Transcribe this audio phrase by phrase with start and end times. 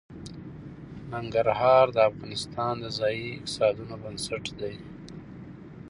[1.11, 4.75] ننګرهار د افغانستان د ځایي اقتصادونو بنسټ دی.